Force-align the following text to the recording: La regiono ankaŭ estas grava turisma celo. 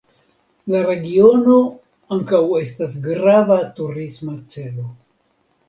La 0.75 0.79
regiono 0.85 1.57
ankaŭ 2.17 2.41
estas 2.63 2.97
grava 3.05 3.61
turisma 3.79 4.37
celo. 4.57 4.91